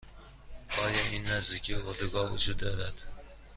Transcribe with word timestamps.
آیا 0.83 1.01
این 1.11 1.21
نزدیکی 1.23 1.73
اردوگاه 1.73 2.33
وجود 2.33 2.57
دارد؟ 2.57 2.93